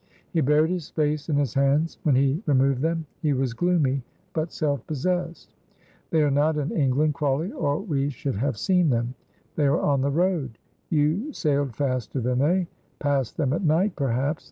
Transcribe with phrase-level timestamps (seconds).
[0.33, 4.01] He buried his face in his hands; when he removed them, he was gloomy
[4.33, 5.53] but self possessed.
[6.09, 9.13] "They are not in England, Crawley, or we should have seen them.
[9.57, 10.57] They are on the road.
[10.89, 12.65] You sailed faster than they;
[12.97, 14.39] passed them at night, perhaps.